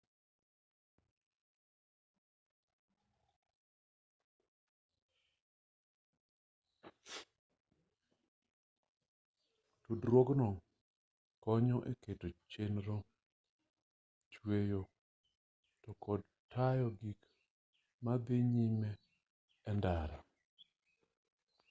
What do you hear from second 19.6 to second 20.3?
e ndara